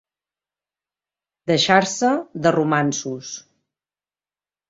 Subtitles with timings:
[1.51, 2.09] Deixar-se
[2.47, 3.35] de romanços.